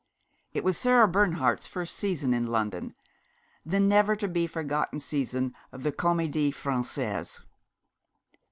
[0.51, 2.95] It was Sarah Bernhardt's first season in London
[3.63, 7.39] the never to be forgotten season of the Comédie Française.